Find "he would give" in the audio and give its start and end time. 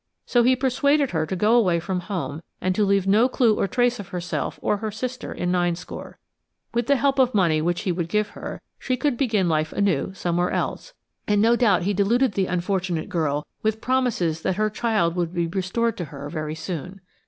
7.81-8.29